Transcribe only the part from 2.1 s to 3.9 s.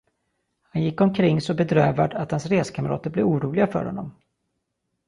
att hans reskamrater blev oroliga för